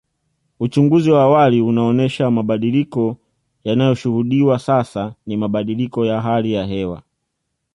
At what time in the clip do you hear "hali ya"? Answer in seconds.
6.21-6.65